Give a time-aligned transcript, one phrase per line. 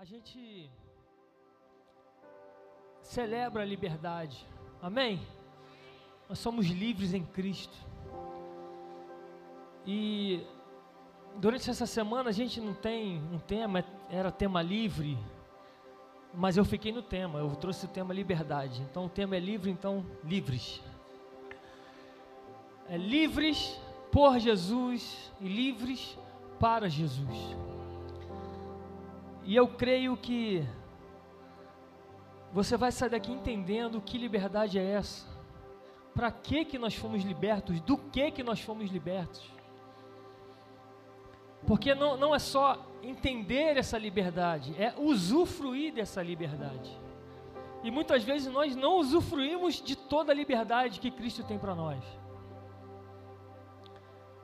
[0.00, 0.70] a gente
[3.02, 4.46] celebra a liberdade.
[4.80, 5.20] Amém?
[6.28, 7.76] Nós somos livres em Cristo.
[9.84, 10.46] E
[11.34, 15.18] durante essa semana a gente não tem um tema, era tema livre,
[16.32, 18.80] mas eu fiquei no tema, eu trouxe o tema liberdade.
[18.82, 20.80] Então o tema é livre, então livres.
[22.88, 23.80] É livres
[24.12, 26.16] por Jesus e livres
[26.60, 27.56] para Jesus.
[29.48, 30.62] E eu creio que
[32.52, 35.26] você vai sair daqui entendendo que liberdade é essa.
[36.14, 37.80] Para que que nós fomos libertos?
[37.80, 39.50] Do que que nós fomos libertos?
[41.66, 46.94] Porque não, não é só entender essa liberdade, é usufruir dessa liberdade.
[47.82, 52.04] E muitas vezes nós não usufruímos de toda a liberdade que Cristo tem para nós.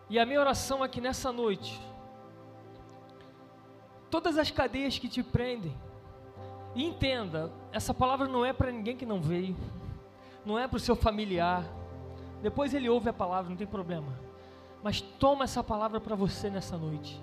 [0.08, 1.78] E a minha oração aqui nessa noite
[4.14, 5.76] todas as cadeias que te prendem.
[6.72, 9.56] E entenda, essa palavra não é para ninguém que não veio,
[10.46, 11.64] não é para o seu familiar.
[12.40, 14.16] Depois ele ouve a palavra, não tem problema.
[14.84, 17.20] Mas toma essa palavra para você nessa noite.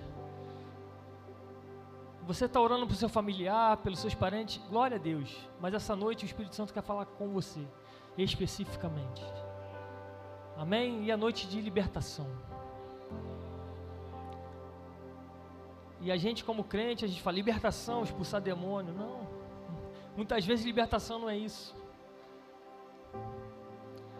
[2.26, 5.34] Você está orando para o seu familiar, pelos seus parentes, glória a Deus.
[5.62, 7.66] Mas essa noite o Espírito Santo quer falar com você,
[8.18, 9.24] especificamente.
[10.58, 11.06] Amém?
[11.06, 12.26] E a noite de libertação.
[16.02, 18.92] E a gente, como crente, a gente fala libertação, expulsar demônio.
[18.92, 19.20] Não.
[20.16, 21.74] Muitas vezes libertação não é isso.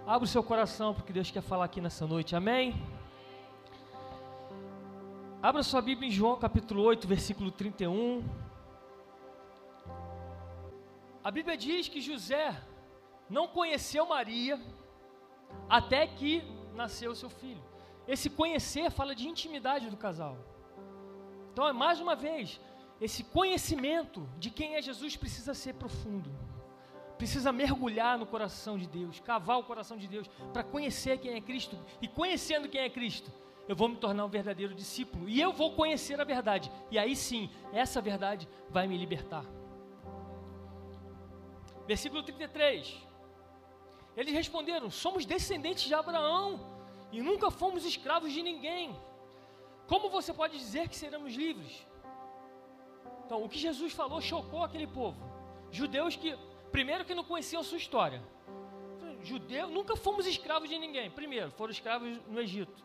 [0.06, 2.36] Abra o seu coração porque Deus quer falar aqui nessa noite.
[2.36, 2.80] Amém?
[5.42, 8.25] Abra sua Bíblia em João capítulo 8, versículo 31.
[11.25, 12.56] A Bíblia diz que José
[13.28, 14.60] não conheceu Maria
[15.69, 16.44] até que
[16.75, 17.62] nasceu seu filho.
[18.06, 20.36] Esse conhecer fala de intimidade do casal.
[21.53, 22.58] Então, mais uma vez,
[22.98, 26.31] esse conhecimento de quem é Jesus precisa ser profundo.
[27.19, 31.41] Precisa mergulhar no coração de Deus, cavar o coração de Deus, para conhecer quem é
[31.41, 31.78] Cristo.
[32.00, 33.31] E conhecendo quem é Cristo,
[33.69, 35.28] eu vou me tornar um verdadeiro discípulo.
[35.28, 36.72] E eu vou conhecer a verdade.
[36.91, 39.44] E aí sim, essa verdade vai me libertar.
[41.87, 42.97] Versículo 33.
[44.16, 46.60] Eles responderam: Somos descendentes de Abraão
[47.12, 48.97] e nunca fomos escravos de ninguém.
[49.87, 51.87] Como você pode dizer que seremos livres?
[53.25, 55.20] Então, o que Jesus falou chocou aquele povo.
[55.70, 56.37] Judeus que,
[56.70, 58.22] primeiro, que não conheciam a sua história.
[59.22, 61.10] Judeu, nunca fomos escravos de ninguém.
[61.10, 62.84] Primeiro, foram escravos no Egito.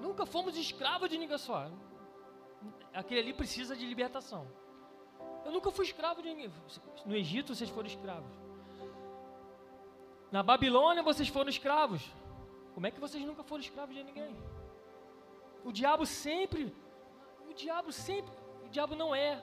[0.00, 1.70] Nunca fomos escravos de ninguém só.
[2.92, 4.46] Aquele ali precisa de libertação.
[5.44, 6.52] Eu nunca fui escravo de ninguém.
[7.04, 8.30] No Egito vocês foram escravos.
[10.30, 12.02] Na Babilônia vocês foram escravos.
[12.74, 14.36] Como é que vocês nunca foram escravos de ninguém?
[15.64, 16.74] O diabo sempre,
[17.48, 18.32] o diabo sempre,
[18.64, 19.40] o diabo não é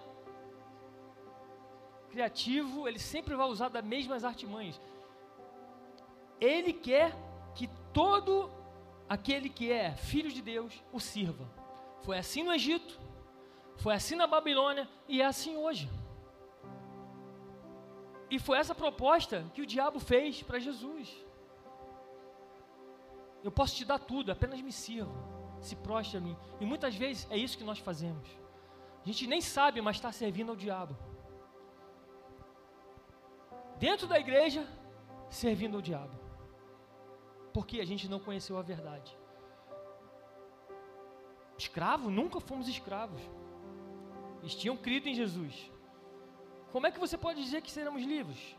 [2.09, 4.79] criativo, ele sempre vai usar das mesmas artimanhas.
[6.41, 7.15] Ele quer
[7.55, 8.51] que todo
[9.07, 11.49] aquele que é filho de Deus o sirva.
[12.01, 12.99] Foi assim no Egito,
[13.77, 15.89] foi assim na Babilônia e é assim hoje.
[18.29, 21.09] E foi essa proposta que o diabo fez para Jesus.
[23.41, 26.37] Eu posso te dar tudo, apenas me sirva se prostre a mim.
[26.59, 28.27] E muitas vezes é isso que nós fazemos.
[29.03, 30.95] A gente nem sabe, mas está servindo ao diabo.
[33.77, 34.67] Dentro da igreja,
[35.29, 36.17] servindo ao diabo.
[37.53, 39.17] Porque a gente não conheceu a verdade.
[41.57, 42.09] Escravo?
[42.09, 43.21] Nunca fomos escravos.
[44.41, 45.71] Eles tinham crido em Jesus.
[46.71, 48.55] Como é que você pode dizer que seremos livres?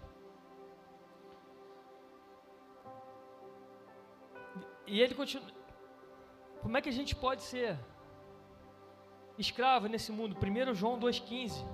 [4.87, 5.49] E ele continua,
[6.63, 7.79] como é que a gente pode ser
[9.39, 10.37] escravo nesse mundo?
[10.37, 11.65] 1 João 2,15.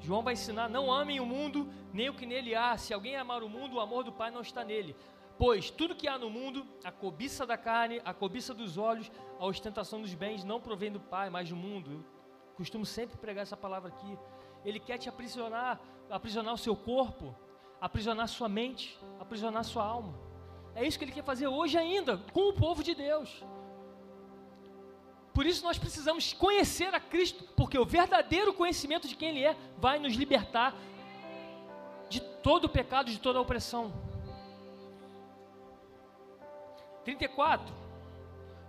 [0.00, 2.76] João vai ensinar: não amem o mundo, nem o que nele há.
[2.76, 4.94] Se alguém amar o mundo, o amor do Pai não está nele.
[5.38, 9.46] Pois tudo que há no mundo, a cobiça da carne, a cobiça dos olhos, a
[9.46, 12.04] ostentação dos bens, não provém do Pai, mas do mundo.
[12.48, 14.18] Eu costumo sempre pregar essa palavra aqui.
[14.64, 15.80] Ele quer te aprisionar,
[16.10, 17.34] aprisionar o seu corpo,
[17.80, 20.18] aprisionar sua mente, aprisionar sua alma.
[20.74, 23.44] É isso que ele quer fazer hoje ainda com o povo de Deus.
[25.38, 29.56] Por isso nós precisamos conhecer a Cristo, porque o verdadeiro conhecimento de quem Ele é
[29.76, 30.74] vai nos libertar
[32.08, 33.92] de todo o pecado, de toda a opressão.
[37.04, 37.72] 34.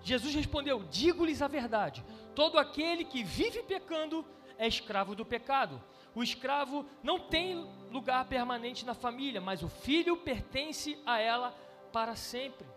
[0.04, 2.06] Jesus respondeu: Digo-lhes a verdade:
[2.36, 4.24] todo aquele que vive pecando
[4.56, 5.82] é escravo do pecado.
[6.14, 11.50] O escravo não tem lugar permanente na família, mas o filho pertence a ela
[11.92, 12.68] para sempre.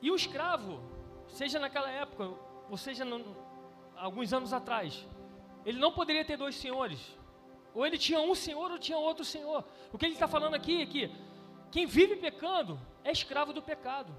[0.00, 0.94] E o escravo
[1.28, 2.30] seja naquela época,
[2.70, 3.36] ou seja no,
[3.96, 5.06] alguns anos atrás.
[5.64, 7.00] Ele não poderia ter dois senhores.
[7.74, 9.64] Ou ele tinha um senhor ou tinha outro senhor.
[9.92, 11.10] O que ele está falando aqui é que
[11.70, 14.14] quem vive pecando é escravo do pecado.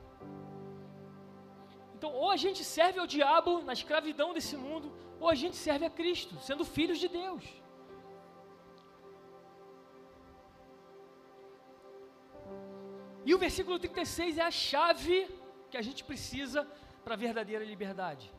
[1.95, 5.85] Então, ou a gente serve ao diabo na escravidão desse mundo, ou a gente serve
[5.85, 7.43] a Cristo, sendo filhos de Deus.
[13.25, 15.27] E o versículo 36 é a chave
[15.71, 16.67] que a gente precisa
[17.07, 18.29] para a verdadeira liberdade.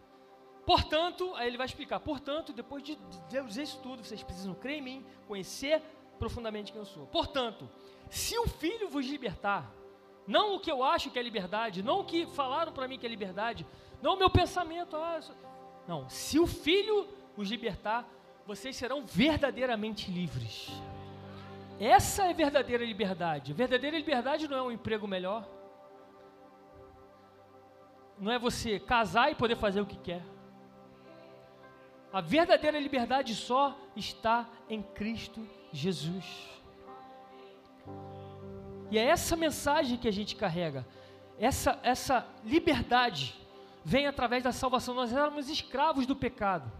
[0.66, 2.98] Portanto, aí ele vai explicar, portanto, depois de
[3.30, 5.80] Deus isso tudo, vocês precisam crer em mim, conhecer
[6.18, 7.06] profundamente quem eu sou.
[7.06, 7.66] Portanto,
[8.10, 9.72] se o Filho vos libertar,
[10.26, 13.06] não o que eu acho que é liberdade, não o que falaram para mim que
[13.06, 13.66] é liberdade,
[14.02, 15.18] não o meu pensamento, ah,
[15.86, 18.06] não, se o Filho os libertar,
[18.46, 20.70] vocês serão verdadeiramente livres.
[21.80, 23.54] Essa é verdadeira liberdade.
[23.54, 25.57] Verdadeira liberdade não é um emprego melhor.
[28.20, 30.22] Não é você casar e poder fazer o que quer.
[32.12, 36.24] A verdadeira liberdade só está em Cristo Jesus.
[38.90, 40.86] E é essa mensagem que a gente carrega.
[41.38, 43.34] Essa, essa liberdade
[43.84, 44.94] vem através da salvação.
[44.94, 46.70] Nós éramos escravos do pecado.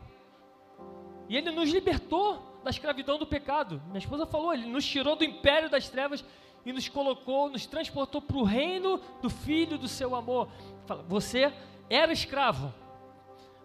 [1.29, 3.81] E Ele nos libertou da escravidão do pecado.
[3.87, 6.25] Minha esposa falou, ele nos tirou do império das trevas
[6.69, 10.49] e nos colocou, nos transportou para o reino do Filho do seu amor.
[10.85, 11.51] Fala, você
[11.89, 12.75] era escravo,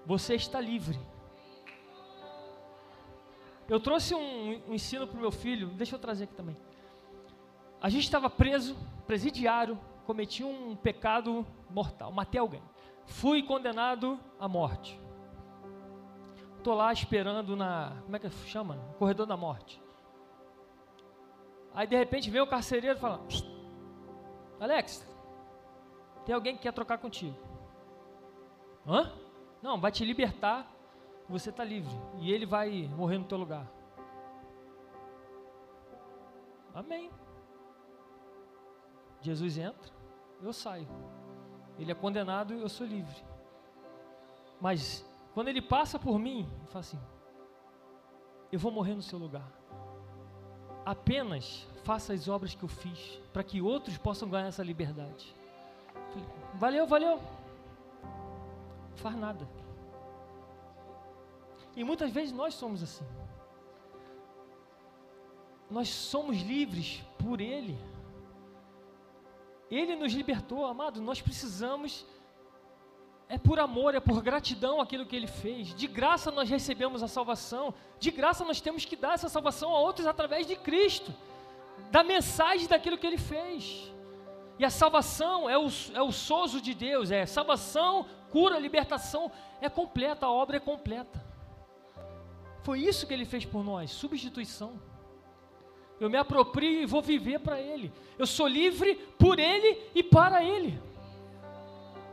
[0.05, 0.97] você está livre.
[3.67, 6.55] Eu trouxe um, um ensino para o meu filho, deixa eu trazer aqui também.
[7.81, 12.63] A gente estava preso, presidiário, cometi um pecado mortal, matei alguém.
[13.05, 14.97] Fui condenado à morte.
[16.57, 17.97] Estou lá esperando na.
[18.03, 18.77] Como é que chama?
[18.97, 19.82] corredor da morte.
[21.74, 23.22] Aí de repente vem o carcereiro e fala:
[24.60, 25.08] Alex,
[26.25, 27.38] tem alguém que quer trocar contigo.
[28.86, 29.12] Hã?
[29.62, 30.72] Não, vai te libertar,
[31.28, 31.94] você está livre.
[32.20, 33.68] E ele vai morrer no teu lugar.
[36.74, 37.12] Amém.
[39.22, 39.92] Jesus entra,
[40.42, 40.88] eu saio.
[41.78, 43.24] Ele é condenado, eu sou livre.
[44.60, 47.00] Mas quando ele passa por mim, ele fala assim:
[48.52, 49.50] Eu vou morrer no seu lugar.
[50.85, 55.33] Apenas faça as obras que eu fiz, para que outros possam ganhar essa liberdade.
[56.56, 57.19] Valeu, valeu.
[58.95, 59.47] Faz nada.
[61.75, 63.06] E muitas vezes nós somos assim.
[65.69, 67.77] Nós somos livres por Ele.
[69.71, 71.01] Ele nos libertou, amado.
[71.01, 72.06] Nós precisamos
[73.30, 75.74] é por amor, é por gratidão aquilo que ele fez.
[75.74, 77.74] De graça nós recebemos a salvação.
[78.00, 81.14] De graça nós temos que dar essa salvação a outros através de Cristo,
[81.92, 83.92] da mensagem daquilo que ele fez.
[84.60, 89.70] E a salvação é o, é o sozo de Deus, é salvação, cura, libertação, é
[89.70, 91.24] completa, a obra é completa.
[92.62, 94.80] Foi isso que ele fez por nós, substituição.
[96.00, 97.92] Eu me aproprio e vou viver para Ele.
[98.18, 100.80] Eu sou livre por Ele e para Ele.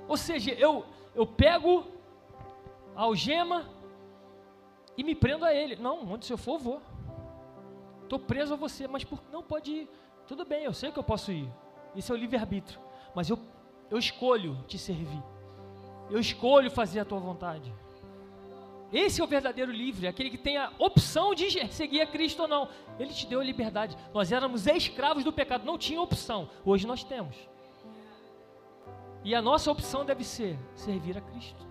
[0.07, 0.85] Ou seja, eu,
[1.15, 1.87] eu pego
[2.95, 3.69] a algema
[4.97, 5.77] e me prendo a ele.
[5.77, 6.81] Não, onde eu for, vou.
[8.03, 9.91] Estou preso a você, mas por, não pode ir.
[10.27, 11.49] Tudo bem, eu sei que eu posso ir.
[11.95, 12.81] Isso é o livre-arbítrio.
[13.15, 13.39] Mas eu,
[13.91, 15.23] eu escolho te servir.
[16.11, 17.73] Eu escolho fazer a tua vontade.
[18.93, 22.49] Esse é o verdadeiro livre, aquele que tem a opção de seguir a Cristo ou
[22.49, 22.69] não.
[22.99, 23.97] Ele te deu a liberdade.
[24.13, 26.51] Nós éramos escravos do pecado, não tinha opção.
[26.65, 27.37] Hoje nós temos.
[29.23, 31.67] E a nossa opção deve ser servir a Cristo.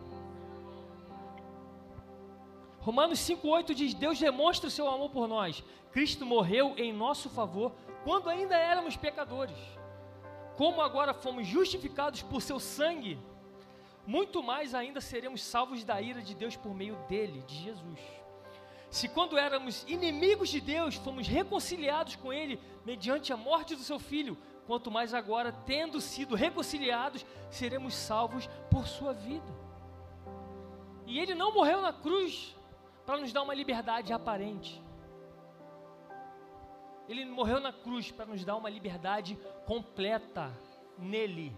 [2.80, 5.64] Romanos 5,8 diz: Deus demonstra o seu amor por nós.
[5.92, 7.72] Cristo morreu em nosso favor
[8.04, 9.58] quando ainda éramos pecadores.
[10.56, 13.18] Como agora fomos justificados por seu sangue,
[14.06, 18.00] muito mais ainda seremos salvos da ira de Deus por meio dele, de Jesus.
[18.90, 24.00] Se quando éramos inimigos de Deus, fomos reconciliados com Ele mediante a morte do seu
[24.00, 24.38] Filho,
[24.70, 29.52] quanto mais agora, tendo sido reconciliados, seremos salvos por sua vida.
[31.08, 32.56] E ele não morreu na cruz
[33.04, 34.80] para nos dar uma liberdade aparente.
[37.08, 40.56] Ele morreu na cruz para nos dar uma liberdade completa
[41.00, 41.58] nele.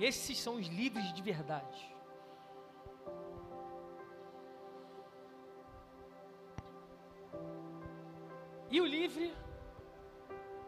[0.00, 1.94] Esses são os livres de verdade.
[8.70, 9.34] E o livre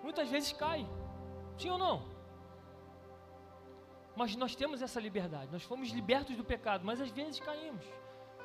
[0.03, 0.87] muitas vezes cai.
[1.59, 2.11] Sim ou não?
[4.17, 5.51] Mas nós temos essa liberdade.
[5.53, 7.85] Nós fomos libertos do pecado, mas às vezes caímos.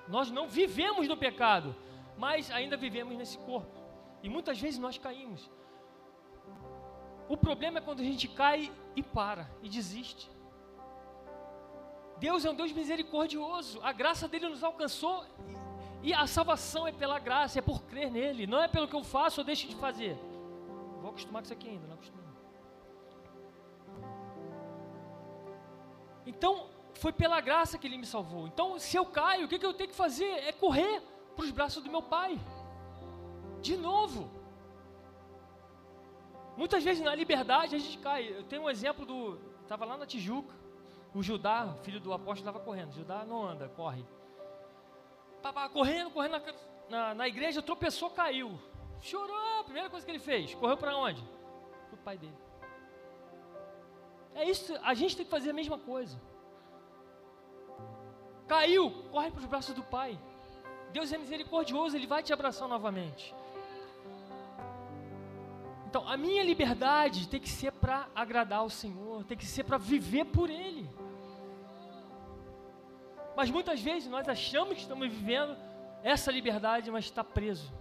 [0.08, 1.76] Nós não vivemos no pecado,
[2.18, 3.76] mas ainda vivemos nesse corpo.
[4.22, 5.50] E muitas vezes nós caímos.
[7.28, 10.30] O problema é quando a gente cai e para e desiste.
[12.18, 13.80] Deus é um Deus misericordioso.
[13.82, 15.26] A graça dele nos alcançou
[16.02, 19.04] e a salvação é pela graça, é por crer nele, não é pelo que eu
[19.04, 20.18] faço ou deixo de fazer.
[21.16, 22.26] Acostumar com isso aqui ainda, não acostumei.
[26.26, 28.48] Então, foi pela graça que ele me salvou.
[28.48, 30.26] Então, se eu caio, o que, que eu tenho que fazer?
[30.26, 31.02] É correr
[31.36, 32.38] para os braços do meu pai.
[33.62, 34.30] De novo.
[36.58, 38.28] Muitas vezes na liberdade a gente cai.
[38.28, 39.40] Eu tenho um exemplo do.
[39.62, 40.54] Estava lá na Tijuca.
[41.14, 42.92] O Judá, filho do apóstolo, estava correndo.
[42.92, 44.06] Judá não anda, corre.
[45.38, 46.42] Estava correndo, correndo na,
[46.90, 48.60] na, na, igreja, tropeçou, caiu.
[49.10, 49.60] Chorou.
[49.60, 50.56] A primeira coisa que ele fez.
[50.56, 51.22] Correu para onde?
[51.90, 52.38] Para o pai dele.
[54.34, 54.74] É isso.
[54.84, 56.20] A gente tem que fazer a mesma coisa.
[58.48, 60.20] Caiu, corre para os braços do pai.
[60.92, 63.34] Deus é misericordioso, Ele vai te abraçar novamente.
[65.88, 69.78] Então, a minha liberdade tem que ser para agradar ao Senhor, tem que ser para
[69.78, 70.90] viver por Ele.
[73.36, 75.58] Mas muitas vezes nós achamos que estamos vivendo
[76.04, 77.72] essa liberdade, mas está preso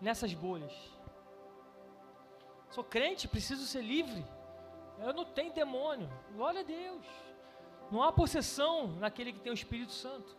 [0.00, 0.72] nessas bolhas.
[2.70, 4.24] Sou crente, preciso ser livre.
[5.00, 6.08] Eu não tenho demônio.
[6.34, 7.04] Glória a Deus.
[7.90, 10.36] Não há possessão naquele que tem o Espírito Santo.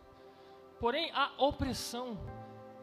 [0.78, 2.18] Porém, há opressão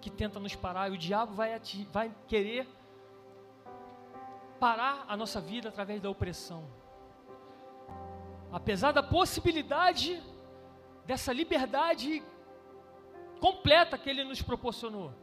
[0.02, 0.90] que tenta nos parar.
[0.90, 1.60] E o diabo vai,
[1.92, 2.68] vai querer
[4.60, 6.68] parar a nossa vida através da opressão.
[8.52, 10.22] Apesar da possibilidade
[11.06, 12.24] dessa liberdade
[13.40, 15.14] completa que ele nos proporcionou,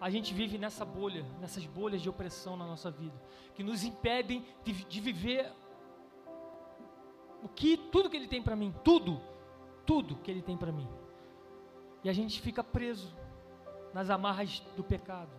[0.00, 3.20] a gente vive nessa bolha, nessas bolhas de opressão na nossa vida,
[3.54, 5.50] que nos impedem de, de viver
[7.42, 9.20] o que tudo que ele tem para mim, tudo,
[9.86, 10.88] tudo que ele tem para mim.
[12.02, 13.14] E a gente fica preso
[13.92, 15.30] nas amarras do pecado.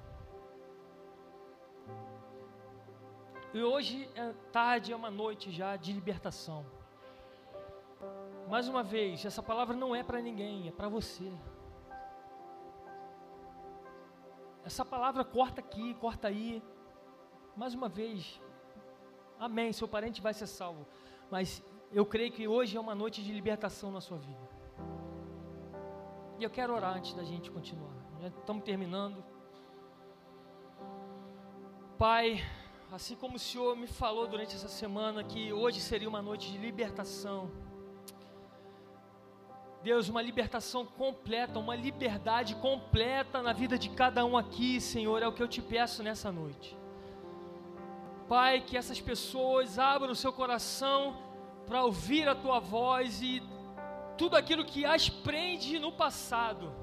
[3.54, 6.66] E hoje é tarde, é uma noite já de libertação.
[8.50, 11.32] Mais uma vez, essa palavra não é para ninguém, é para você.
[14.66, 16.62] Essa palavra corta aqui, corta aí.
[17.56, 18.42] Mais uma vez,
[19.40, 19.72] amém.
[19.72, 20.88] Seu parente vai ser salvo.
[21.30, 24.50] Mas eu creio que hoje é uma noite de libertação na sua vida.
[26.40, 27.94] E eu quero orar antes da gente continuar.
[28.20, 29.24] Já estamos terminando.
[31.98, 32.44] Pai,
[32.92, 36.58] assim como o Senhor me falou durante essa semana que hoje seria uma noite de
[36.58, 37.52] libertação.
[39.86, 45.28] Deus, uma libertação completa, uma liberdade completa na vida de cada um aqui, Senhor, é
[45.28, 46.76] o que eu te peço nessa noite.
[48.28, 51.16] Pai, que essas pessoas abram o seu coração
[51.68, 53.44] para ouvir a tua voz e
[54.18, 56.74] tudo aquilo que as prende no passado,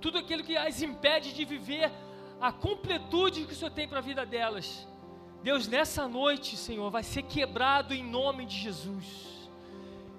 [0.00, 1.90] tudo aquilo que as impede de viver
[2.40, 4.86] a completude que o Senhor tem para a vida delas,
[5.42, 9.39] Deus, nessa noite, Senhor, vai ser quebrado em nome de Jesus.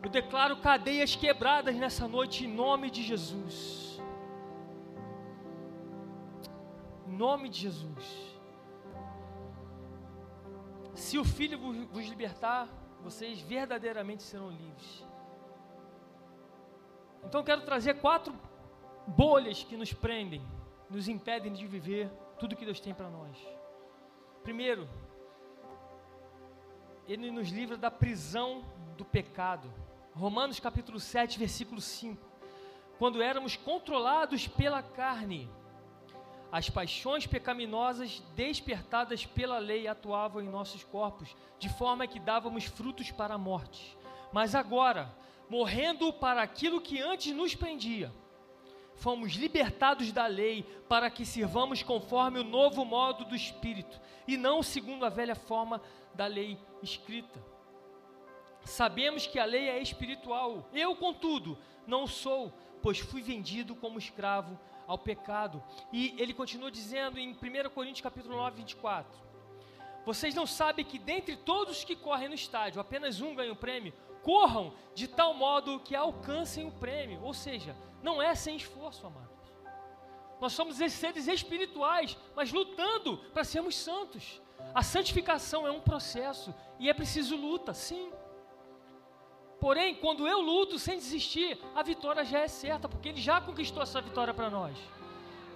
[0.03, 4.01] Eu declaro cadeias quebradas nessa noite em nome de Jesus.
[7.07, 8.31] Em nome de Jesus.
[10.95, 12.67] Se o Filho vos libertar,
[13.01, 15.05] vocês verdadeiramente serão livres.
[17.23, 18.33] Então quero trazer quatro
[19.05, 20.41] bolhas que nos prendem,
[20.89, 23.37] nos impedem de viver tudo que Deus tem para nós.
[24.43, 24.89] Primeiro,
[27.07, 28.63] ele nos livra da prisão
[28.97, 29.71] do pecado.
[30.13, 32.29] Romanos capítulo 7, versículo 5.
[32.99, 35.49] Quando éramos controlados pela carne,
[36.51, 43.09] as paixões pecaminosas despertadas pela lei atuavam em nossos corpos, de forma que dávamos frutos
[43.09, 43.97] para a morte.
[44.33, 45.15] Mas agora,
[45.49, 48.13] morrendo para aquilo que antes nos prendia,
[48.95, 54.61] fomos libertados da lei para que sirvamos conforme o novo modo do Espírito, e não
[54.61, 55.81] segundo a velha forma
[56.13, 57.41] da lei escrita.
[58.63, 60.69] Sabemos que a lei é espiritual.
[60.73, 65.63] Eu, contudo, não sou, pois fui vendido como escravo ao pecado.
[65.91, 69.19] E ele continua dizendo em 1 Coríntios capítulo 9, 24:
[70.05, 73.93] Vocês não sabem que dentre todos que correm no estádio, apenas um ganha o prêmio?
[74.21, 77.21] Corram de tal modo que alcancem o prêmio.
[77.23, 79.31] Ou seja, não é sem esforço, amados.
[80.39, 84.41] Nós somos seres espirituais, mas lutando para sermos santos.
[84.73, 88.11] A santificação é um processo e é preciso luta, sim.
[89.61, 93.83] Porém, quando eu luto sem desistir, a vitória já é certa, porque Ele já conquistou
[93.83, 94.75] essa vitória para nós.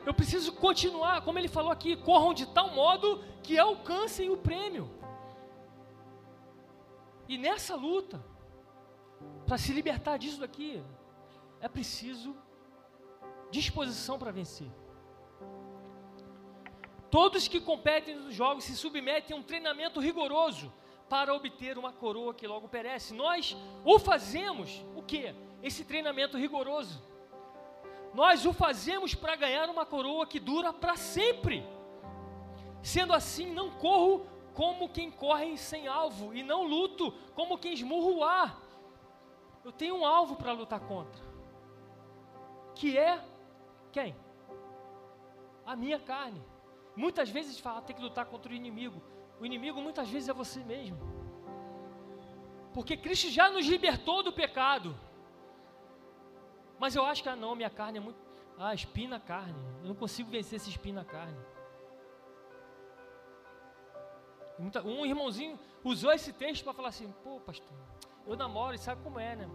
[0.06, 4.88] Eu preciso continuar, como Ele falou aqui, corram de tal modo que alcancem o prêmio.
[7.28, 8.24] E nessa luta,
[9.48, 10.84] para se libertar disso daqui,
[11.60, 12.38] é preciso
[13.50, 14.70] disposição para vencer.
[17.10, 20.72] Todos que competem nos jogos se submetem a um treinamento rigoroso
[21.10, 23.14] para obter uma coroa que logo perece.
[23.14, 25.36] Nós o fazemos o quê?
[25.66, 27.02] esse treinamento rigoroso.
[28.14, 31.66] Nós o fazemos para ganhar uma coroa que dura para sempre.
[32.84, 38.12] Sendo assim, não corro como quem corre sem alvo e não luto como quem esmurra
[38.12, 38.62] o ar.
[39.64, 41.26] Eu tenho um alvo para lutar contra,
[42.76, 43.20] que é
[43.92, 44.16] quem?
[45.66, 46.42] A minha carne.
[46.96, 49.02] Muitas vezes fala, tem que lutar contra o inimigo.
[49.40, 50.98] O inimigo muitas vezes é você mesmo.
[52.74, 54.96] Porque Cristo já nos libertou do pecado.
[56.78, 58.20] Mas eu acho que, ah não, minha carne é muito.
[58.58, 59.60] Ah, espina carne.
[59.82, 61.38] Eu não consigo vencer esse espina carne.
[64.86, 67.78] Um irmãozinho usou esse texto para falar assim: pô, pastor,
[68.26, 69.50] eu namoro e sabe como é, né?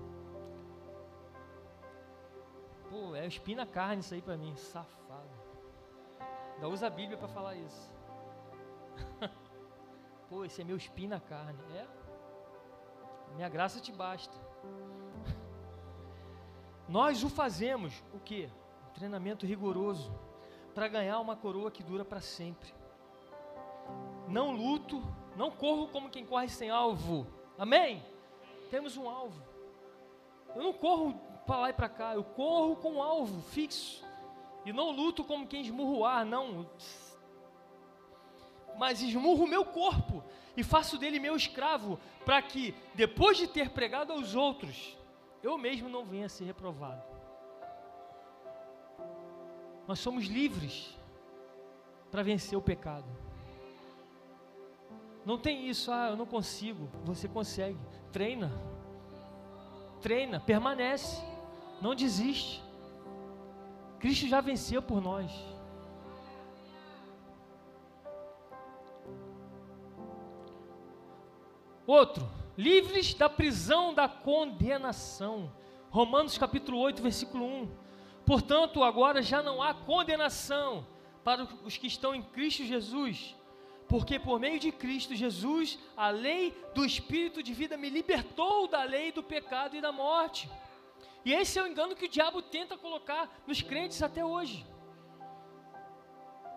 [2.91, 5.31] Pô, é espina carne isso aí para mim, safado.
[6.55, 7.91] Ainda usa a Bíblia para falar isso.
[10.31, 11.61] pô, esse é meu espina carne.
[11.75, 11.87] É?
[13.35, 14.35] Minha graça te basta.
[16.89, 18.49] Nós o fazemos, o que?
[18.89, 20.11] Um treinamento rigoroso
[20.75, 22.81] para ganhar uma coroa que dura para sempre
[24.31, 25.03] não luto,
[25.37, 27.27] não corro como quem corre sem alvo.
[27.59, 28.03] Amém?
[28.71, 29.43] Temos um alvo.
[30.55, 31.15] Eu não corro
[31.47, 34.05] para lá e para cá, eu corro com um alvo fixo.
[34.65, 36.67] E não luto como quem esmurra o ar, não.
[38.79, 40.23] Mas esmurro o meu corpo
[40.57, 44.97] e faço dele meu escravo, para que, depois de ter pregado aos outros,
[45.43, 47.03] eu mesmo não venha a ser reprovado.
[49.87, 50.97] Nós somos livres
[52.11, 53.07] para vencer o pecado.
[55.25, 56.89] Não tem isso, ah, eu não consigo.
[57.05, 57.79] Você consegue.
[58.13, 58.53] Treina.
[60.01, 61.23] Treina, permanece.
[61.81, 62.63] Não desiste.
[63.99, 65.31] Cristo já venceu por nós.
[71.87, 75.53] Outro, livres da prisão da condenação.
[75.91, 77.71] Romanos capítulo 8, versículo 1.
[78.25, 80.87] Portanto, agora já não há condenação
[81.25, 83.35] para os que estão em Cristo Jesus
[83.91, 88.85] porque por meio de Cristo Jesus, a lei do Espírito de vida me libertou da
[88.85, 90.49] lei do pecado e da morte.
[91.25, 94.65] E esse é o engano que o diabo tenta colocar nos crentes até hoje.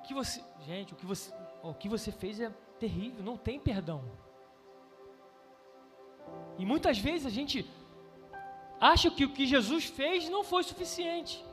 [0.06, 1.34] Que você, gente, o que você,
[1.64, 4.04] o que você fez é terrível, não tem perdão.
[6.58, 7.70] E muitas vezes a gente
[8.80, 11.44] acha que o que Jesus fez não foi suficiente.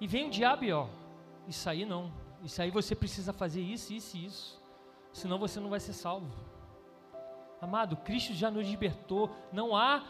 [0.00, 0.86] E vem o diabo e ó,
[1.46, 2.12] isso aí não.
[2.42, 4.62] Isso aí você precisa fazer isso, isso e isso.
[5.12, 6.30] Senão você não vai ser salvo.
[7.60, 9.30] Amado, Cristo já nos libertou.
[9.52, 10.04] Não há,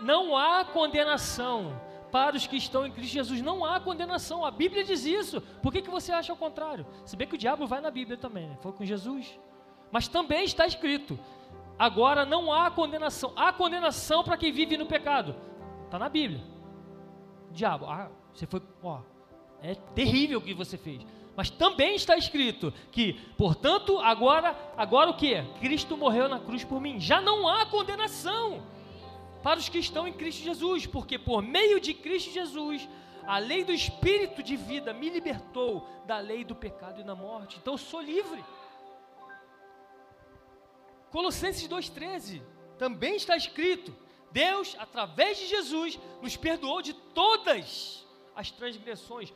[0.00, 1.80] não há condenação
[2.12, 3.42] para os que estão em Cristo Jesus.
[3.42, 4.44] Não há condenação.
[4.44, 5.40] A Bíblia diz isso.
[5.40, 6.86] Por que, que você acha o contrário?
[7.04, 8.56] Se bem que o diabo vai na Bíblia também, né?
[8.60, 9.36] foi com Jesus.
[9.94, 11.16] Mas também está escrito:
[11.78, 13.32] agora não há condenação.
[13.36, 15.36] Há condenação para quem vive no pecado.
[15.84, 16.42] Está na Bíblia.
[17.52, 18.98] Diabo, ah, você foi, ó,
[19.62, 21.06] é terrível o que você fez.
[21.36, 25.40] Mas também está escrito que, portanto, agora, agora o que?
[25.60, 26.98] Cristo morreu na cruz por mim.
[26.98, 28.64] Já não há condenação
[29.44, 32.88] para os que estão em Cristo Jesus, porque por meio de Cristo Jesus,
[33.24, 37.58] a lei do espírito de vida me libertou da lei do pecado e da morte.
[37.62, 38.42] Então eu sou livre.
[41.14, 42.42] Colossenses 2:13
[42.76, 43.94] também está escrito:
[44.32, 49.32] Deus, através de Jesus, nos perdoou de todas as transgressões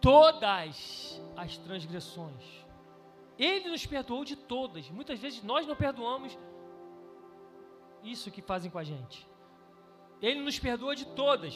[0.00, 2.44] todas as transgressões.
[3.38, 4.88] Ele nos perdoou de todas.
[4.90, 6.38] Muitas vezes nós não perdoamos
[8.04, 9.26] isso que fazem com a gente.
[10.22, 11.54] Ele nos perdoa de todas.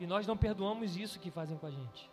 [0.00, 2.10] E nós não perdoamos isso que fazem com a gente.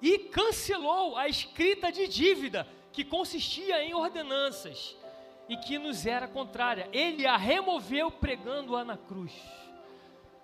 [0.00, 4.96] E cancelou a escrita de dívida que consistia em ordenanças
[5.48, 6.88] e que nos era contrária.
[6.92, 9.32] Ele a removeu pregando-a na cruz.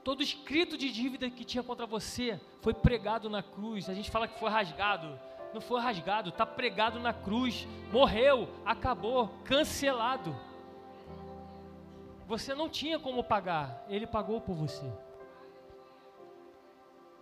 [0.03, 3.89] Todo escrito de dívida que tinha contra você foi pregado na cruz.
[3.89, 5.19] A gente fala que foi rasgado.
[5.53, 7.67] Não foi rasgado, está pregado na cruz.
[7.93, 10.37] Morreu, acabou, cancelado.
[12.27, 14.91] Você não tinha como pagar, ele pagou por você.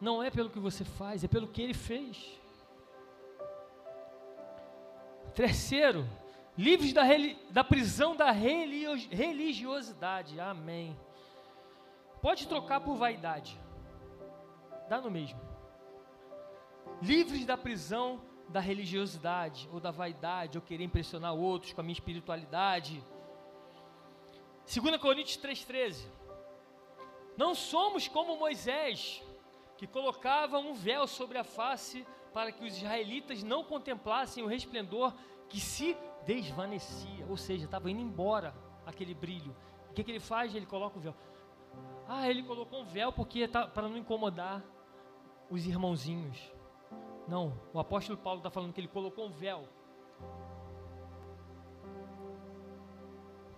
[0.01, 2.41] Não é pelo que você faz, é pelo que ele fez.
[5.35, 6.07] Terceiro,
[6.57, 7.03] livres da,
[7.51, 10.39] da prisão da religiosidade.
[10.39, 10.97] Amém.
[12.21, 13.59] Pode trocar por vaidade.
[14.89, 15.41] Dá no mesmo.
[17.01, 21.95] Livres da prisão da religiosidade ou da vaidade, ou querer impressionar outros com a minha
[21.95, 23.03] espiritualidade.
[24.73, 26.07] 2 Coríntios 3,13.
[27.37, 29.23] Não somos como Moisés,
[29.79, 35.15] que colocava um véu sobre a face para que os israelitas não contemplassem o resplendor
[35.49, 38.55] que se desvanecia, ou seja, estava indo embora
[38.87, 39.55] aquele brilho.
[39.91, 40.55] O que, que ele faz?
[40.55, 41.15] Ele coloca o véu.
[42.09, 44.63] Ah, ele colocou um véu porque tá, para não incomodar
[45.51, 46.39] os irmãozinhos.
[47.29, 49.69] Não, o apóstolo Paulo está falando que ele colocou um véu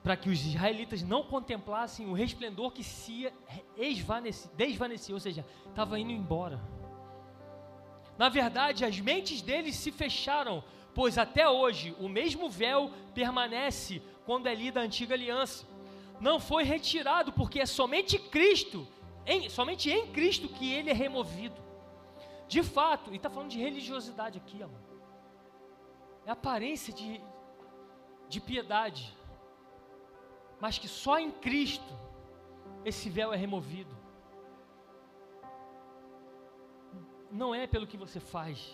[0.03, 3.33] para que os israelitas não contemplassem o resplendor que se
[4.55, 6.61] desvanecia, ou seja, estava indo embora.
[8.17, 10.63] Na verdade, as mentes deles se fecharam,
[10.95, 15.67] pois até hoje o mesmo véu permanece quando é lida a antiga aliança.
[16.21, 18.87] Não foi retirado, porque é somente Cristo,
[19.27, 21.63] em, somente em Cristo que ele é removido.
[22.47, 24.81] De fato, e está falando de religiosidade aqui, amor.
[26.25, 27.21] É aparência de,
[28.29, 29.15] de piedade
[30.65, 31.93] mas que só em Cristo
[32.87, 33.95] esse véu é removido.
[37.35, 38.73] Não é pelo que você faz.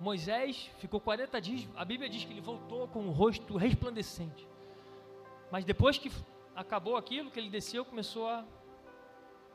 [0.00, 4.48] Moisés ficou 40 dias, a Bíblia diz que ele voltou com o rosto resplandecente.
[5.48, 6.10] Mas depois que
[6.56, 8.44] acabou aquilo, que ele desceu, começou a.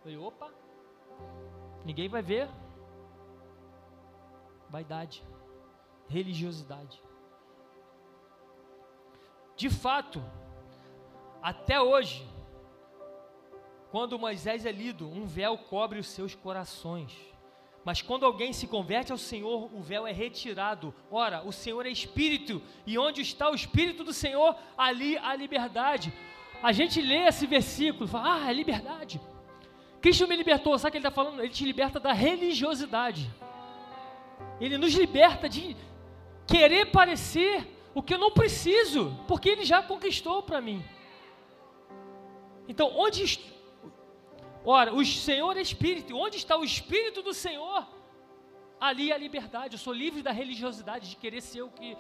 [0.02, 0.50] Falei, opa,
[1.84, 2.48] ninguém vai ver.
[4.70, 5.22] Vaidade,
[6.08, 7.04] religiosidade.
[9.58, 10.24] De fato,
[11.42, 12.26] até hoje,
[13.92, 17.35] quando Moisés é lido, um véu cobre os seus corações.
[17.86, 20.92] Mas quando alguém se converte ao Senhor, o véu é retirado.
[21.12, 26.12] Ora, o Senhor é Espírito, e onde está o Espírito do Senhor, ali há liberdade.
[26.64, 29.22] A gente lê esse versículo fala: Ah, é liberdade.
[30.02, 31.40] Cristo me libertou, sabe o que ele está falando?
[31.40, 33.32] Ele te liberta da religiosidade.
[34.60, 35.78] Ele nos liberta de
[36.48, 40.84] querer parecer o que eu não preciso, porque ele já conquistou para mim.
[42.68, 43.54] Então, onde.
[44.66, 47.88] Ora, o Senhor é Espírito, onde está o Espírito do Senhor?
[48.80, 49.76] Ali é a liberdade.
[49.76, 51.96] Eu sou livre da religiosidade, de querer ser o que.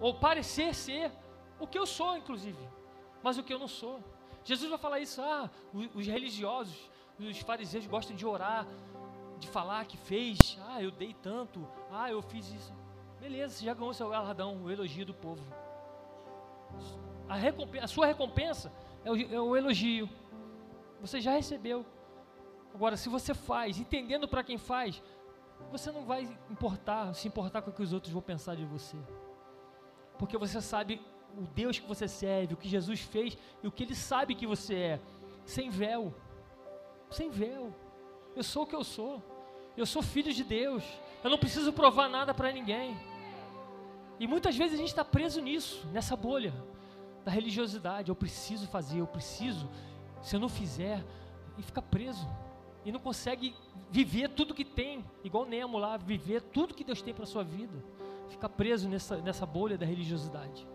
[0.00, 1.12] Ou parecer ser
[1.60, 2.58] o que eu sou, inclusive,
[3.22, 4.02] mas o que eu não sou.
[4.44, 5.50] Jesus vai falar isso, ah,
[5.94, 8.66] os religiosos, os fariseus gostam de orar,
[9.38, 12.72] de falar que fez, ah, eu dei tanto, ah, eu fiz isso.
[13.20, 15.44] Beleza, você já ganhou seu galardão, o elogio do povo
[17.28, 18.72] a, a sua recompensa
[19.04, 20.08] é o, é o elogio.
[21.00, 21.84] Você já recebeu.
[22.74, 25.02] Agora, se você faz, entendendo para quem faz,
[25.70, 28.96] você não vai importar, se importar com o que os outros vão pensar de você.
[30.18, 31.00] Porque você sabe
[31.36, 34.46] o Deus que você serve, o que Jesus fez e o que Ele sabe que
[34.46, 35.00] você é.
[35.44, 36.14] Sem véu.
[37.10, 37.74] Sem véu.
[38.34, 39.22] Eu sou o que eu sou.
[39.76, 40.84] Eu sou filho de Deus.
[41.22, 42.96] Eu não preciso provar nada para ninguém.
[44.18, 46.52] E muitas vezes a gente está preso nisso, nessa bolha
[47.24, 48.08] da religiosidade.
[48.08, 49.70] Eu preciso fazer, eu preciso.
[50.22, 51.04] Se eu não fizer,
[51.58, 52.26] e fica preso.
[52.84, 53.54] E não consegue
[53.90, 57.42] viver tudo que tem, igual Nemo lá, viver tudo que Deus tem para a sua
[57.42, 57.84] vida.
[58.28, 60.66] Fica preso nessa, nessa bolha da religiosidade.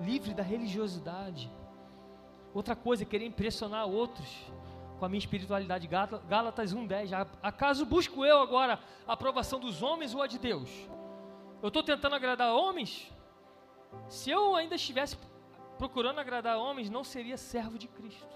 [0.00, 1.50] Livre da religiosidade.
[2.52, 4.28] Outra coisa, querer impressionar outros
[4.98, 5.86] com a minha espiritualidade.
[5.86, 7.28] Gálatas 1,10.
[7.42, 10.70] Acaso busco eu agora a aprovação dos homens ou a de Deus?
[11.62, 13.12] Eu estou tentando agradar homens?
[14.08, 15.16] Se eu ainda estivesse
[15.78, 18.34] procurando agradar homens, não seria servo de Cristo.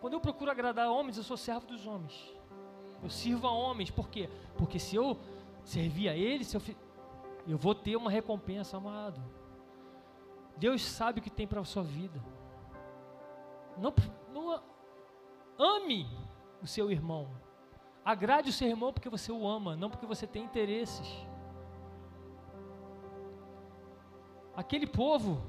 [0.00, 2.34] Quando eu procuro agradar homens, eu sou servo dos homens.
[3.02, 4.28] Eu sirvo a homens, por quê?
[4.56, 5.18] Porque se eu
[5.64, 6.62] servir a eles, eu,
[7.46, 9.20] eu vou ter uma recompensa, amado.
[10.56, 12.22] Deus sabe o que tem para a sua vida.
[13.76, 13.92] Não,
[14.32, 14.62] não
[15.58, 16.06] ame
[16.62, 17.28] o seu irmão.
[18.04, 21.08] Agrade o seu irmão porque você o ama, não porque você tem interesses.
[24.54, 25.42] Aquele povo,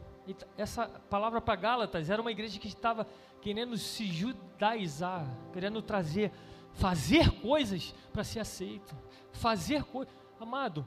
[0.58, 3.08] essa palavra para Gálatas, era uma igreja que estava
[3.42, 6.32] querendo se judaizar, querendo trazer,
[6.74, 8.96] fazer coisas para ser aceito.
[9.34, 10.14] Fazer coisas.
[10.40, 10.86] Amado,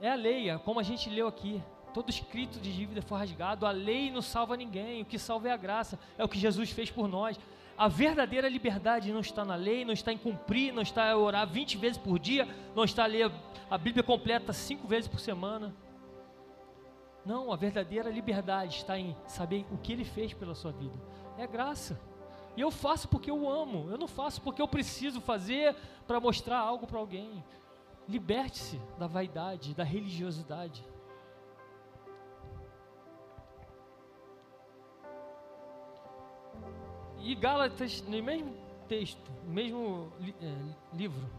[0.00, 1.62] é a lei, é como a gente leu aqui.
[1.92, 3.66] Todo escrito de dívida foi rasgado.
[3.66, 5.02] A lei não salva ninguém.
[5.02, 5.98] O que salva é a graça.
[6.16, 7.38] É o que Jesus fez por nós.
[7.76, 11.46] A verdadeira liberdade não está na lei, não está em cumprir, não está em orar
[11.48, 13.32] 20 vezes por dia, não está a ler
[13.70, 15.74] a Bíblia completa cinco vezes por semana.
[17.24, 20.98] Não, a verdadeira liberdade está em saber o que Ele fez pela sua vida.
[21.36, 22.00] É graça.
[22.56, 23.90] E eu faço porque eu amo.
[23.90, 27.44] Eu não faço porque eu preciso fazer para mostrar algo para alguém.
[28.08, 30.84] Liberte-se da vaidade, da religiosidade.
[37.22, 38.54] E Gálatas, no mesmo
[38.88, 41.30] texto, no mesmo é, livro,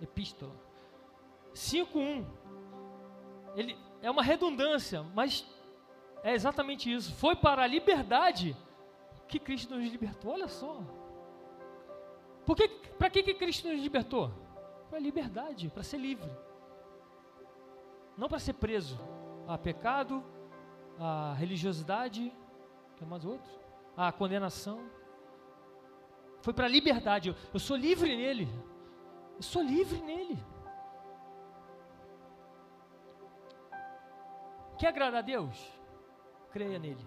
[0.00, 0.52] epístola,
[1.54, 2.24] 5.1,
[3.56, 5.46] ele é uma redundância, mas
[6.22, 7.14] é exatamente isso.
[7.14, 8.56] Foi para a liberdade
[9.28, 10.32] que Cristo nos libertou.
[10.32, 10.82] Olha só.
[12.98, 14.30] Para que, que Cristo nos libertou?
[14.88, 16.30] Para a liberdade, para ser livre.
[18.18, 18.98] não para ser preso
[19.48, 20.22] a pecado,
[20.98, 22.32] a religiosidade,
[22.96, 23.50] que é mais outro,
[23.96, 24.80] a condenação.
[26.42, 27.28] Foi para a liberdade.
[27.28, 28.48] Eu, eu sou livre nele.
[29.36, 30.38] Eu sou livre nele.
[34.82, 35.56] Quer agradar a Deus?
[36.50, 37.06] Creia nele.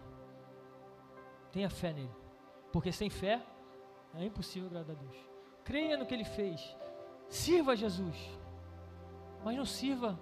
[1.52, 2.16] Tenha fé nele.
[2.72, 3.46] Porque sem fé
[4.14, 5.18] é impossível agradar a Deus.
[5.66, 6.74] Creia no que ele fez.
[7.28, 8.16] Sirva a Jesus.
[9.44, 10.18] Mas não sirva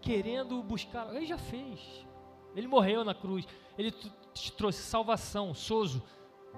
[0.00, 1.12] querendo buscar.
[1.12, 2.06] Ele já fez.
[2.54, 3.44] Ele morreu na cruz.
[3.76, 3.90] Ele
[4.32, 6.00] te trouxe salvação, sozo.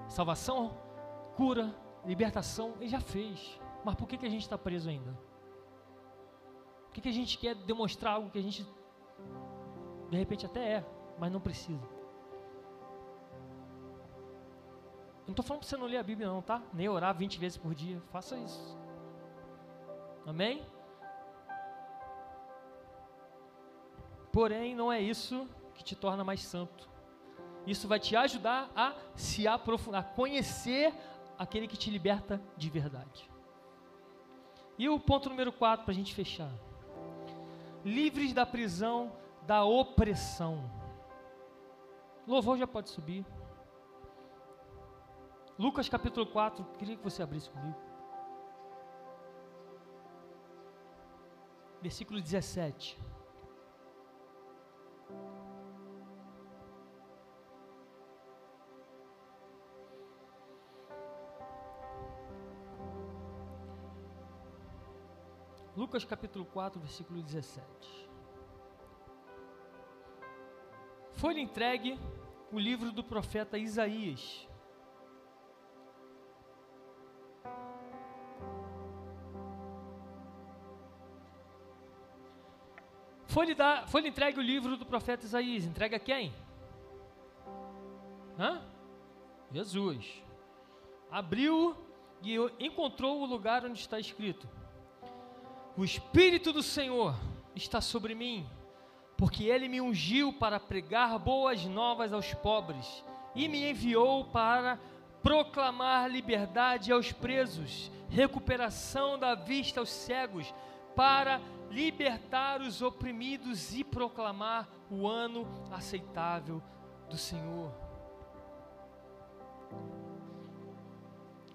[0.07, 0.77] Salvação,
[1.35, 2.75] cura, libertação.
[2.79, 3.59] Ele já fez.
[3.83, 5.17] Mas por que, que a gente está preso ainda?
[6.85, 8.63] Por que, que a gente quer demonstrar algo que a gente
[10.09, 10.85] de repente até é,
[11.19, 11.97] mas não precisa?
[15.27, 16.63] não estou falando para você não ler a Bíblia, não, tá?
[16.73, 18.01] Nem orar 20 vezes por dia.
[18.11, 18.77] Faça isso.
[20.25, 20.65] Amém?
[24.31, 26.89] Porém, não é isso que te torna mais santo.
[27.65, 30.93] Isso vai te ajudar a se aprofundar, a conhecer
[31.37, 33.29] aquele que te liberta de verdade.
[34.77, 36.51] E o ponto número 4 para a gente fechar:
[37.83, 39.11] livres da prisão
[39.47, 40.69] da opressão.
[42.27, 43.25] Louvor já pode subir.
[45.57, 47.79] Lucas capítulo 4, queria que você abrisse comigo.
[51.81, 52.99] Versículo 17.
[65.77, 68.06] Lucas capítulo 4, versículo 17.
[71.17, 71.99] Foi-lhe entregue
[72.51, 74.47] o livro do profeta Isaías.
[83.25, 83.55] Foi-lhe
[83.87, 85.65] foi entregue o livro do profeta Isaías.
[85.65, 86.33] Entrega quem?
[88.37, 88.61] Hã?
[89.51, 90.23] Jesus.
[91.09, 91.75] Abriu
[92.21, 94.47] e encontrou o lugar onde está escrito:
[95.75, 97.15] o Espírito do Senhor
[97.55, 98.47] está sobre mim,
[99.17, 103.03] porque ele me ungiu para pregar boas novas aos pobres
[103.33, 104.79] e me enviou para
[105.23, 110.53] proclamar liberdade aos presos, recuperação da vista aos cegos,
[110.95, 116.61] para libertar os oprimidos e proclamar o ano aceitável
[117.09, 117.71] do Senhor.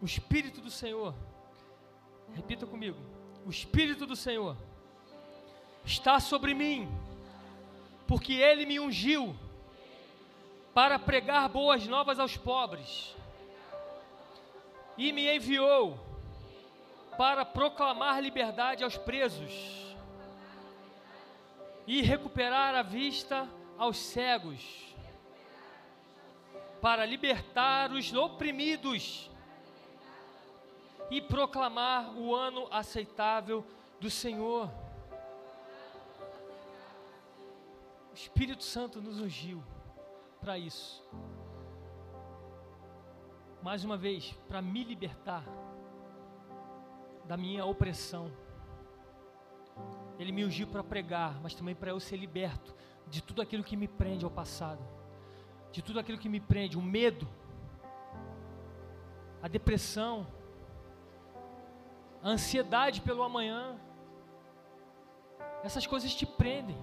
[0.01, 1.15] O Espírito do Senhor,
[2.35, 2.99] repita comigo,
[3.47, 4.57] o Espírito do Senhor
[5.85, 6.89] está sobre mim,
[8.07, 9.37] porque Ele me ungiu
[10.75, 13.15] para pregar boas novas aos pobres,
[14.97, 15.99] e me enviou
[17.17, 19.53] para proclamar liberdade aos presos
[21.87, 24.61] e recuperar a vista aos cegos,
[26.81, 29.31] para libertar os oprimidos
[31.11, 33.65] e proclamar o ano aceitável
[34.01, 34.69] do Senhor.
[38.13, 39.63] O Espírito Santo nos ungiu
[40.39, 41.03] para isso.
[43.63, 45.43] Mais uma vez, para me libertar
[47.25, 48.31] da minha opressão.
[50.19, 52.75] Ele me ungiu para pregar, mas também para eu ser liberto
[53.09, 54.87] de tudo aquilo que me prende ao passado,
[55.71, 57.27] de tudo aquilo que me prende, o medo,
[59.43, 60.27] a depressão,
[62.23, 63.81] a ansiedade pelo amanhã.
[65.65, 66.77] Essas coisas te prendem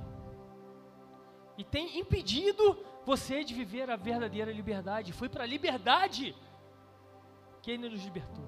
[1.60, 5.12] e tem impedido você de viver a verdadeira liberdade.
[5.12, 6.34] Foi para a liberdade
[7.62, 8.46] que Ele nos libertou.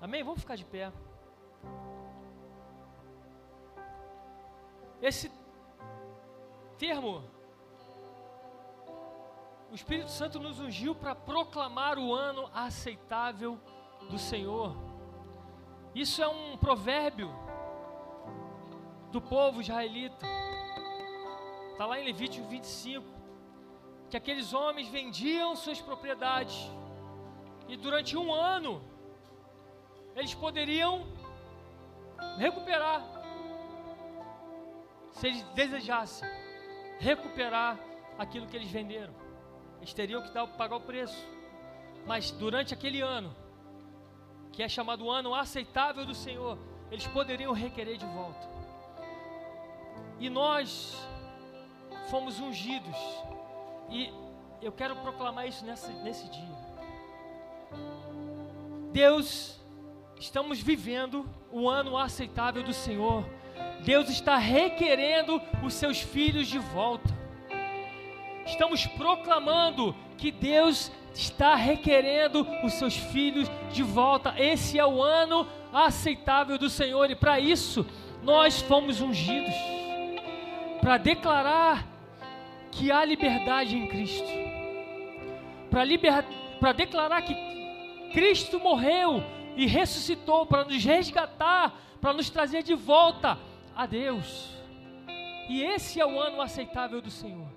[0.00, 0.24] Amém?
[0.24, 0.92] Vamos ficar de pé.
[5.00, 5.30] Esse
[6.76, 7.22] termo,
[9.70, 13.56] o Espírito Santo nos ungiu para proclamar o ano aceitável
[14.10, 14.76] do Senhor.
[15.94, 17.30] Isso é um provérbio
[19.12, 20.26] do povo israelita.
[21.78, 23.06] Está lá em Levítico 25.
[24.10, 26.68] Que aqueles homens vendiam suas propriedades.
[27.68, 28.82] E durante um ano,
[30.16, 31.06] eles poderiam
[32.36, 33.00] recuperar.
[35.12, 36.28] Se eles desejassem
[36.98, 37.78] recuperar
[38.18, 39.14] aquilo que eles venderam.
[39.76, 41.24] Eles teriam que dar, pagar o preço.
[42.04, 43.32] Mas durante aquele ano,
[44.50, 46.58] que é chamado ano aceitável do Senhor,
[46.90, 48.48] eles poderiam requerer de volta.
[50.18, 51.07] E nós
[52.10, 52.96] fomos ungidos,
[53.90, 54.12] e
[54.62, 56.68] eu quero proclamar isso nessa, nesse dia.
[58.92, 59.60] Deus,
[60.18, 63.24] estamos vivendo o ano aceitável do Senhor,
[63.84, 67.16] Deus está requerendo os seus filhos de volta.
[68.44, 74.34] Estamos proclamando que Deus está requerendo os seus filhos de volta.
[74.38, 77.86] Esse é o ano aceitável do Senhor e para isso
[78.22, 79.54] nós fomos ungidos
[80.80, 81.86] para declarar
[82.70, 84.28] que há liberdade em Cristo.
[85.70, 86.24] Para liber...
[86.76, 87.34] declarar que
[88.12, 89.22] Cristo morreu
[89.56, 93.38] e ressuscitou para nos resgatar, para nos trazer de volta
[93.74, 94.56] a Deus.
[95.48, 97.48] E esse é o ano aceitável do Senhor.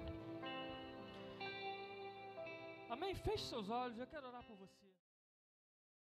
[2.90, 3.14] Amém?
[3.16, 4.81] Feche seus olhos, eu quero orar por você.